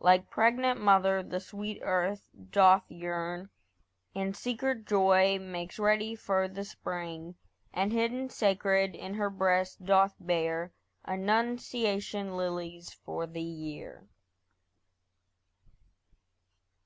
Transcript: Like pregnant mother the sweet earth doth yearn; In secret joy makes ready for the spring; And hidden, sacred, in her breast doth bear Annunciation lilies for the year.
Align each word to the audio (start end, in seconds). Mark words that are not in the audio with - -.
Like 0.00 0.28
pregnant 0.28 0.82
mother 0.82 1.22
the 1.22 1.40
sweet 1.40 1.78
earth 1.82 2.28
doth 2.50 2.84
yearn; 2.90 3.48
In 4.14 4.34
secret 4.34 4.84
joy 4.84 5.38
makes 5.38 5.78
ready 5.78 6.14
for 6.14 6.46
the 6.46 6.62
spring; 6.66 7.36
And 7.72 7.90
hidden, 7.90 8.28
sacred, 8.28 8.94
in 8.94 9.14
her 9.14 9.30
breast 9.30 9.82
doth 9.86 10.14
bear 10.20 10.72
Annunciation 11.06 12.36
lilies 12.36 12.92
for 12.92 13.26
the 13.26 13.40
year. 13.40 14.06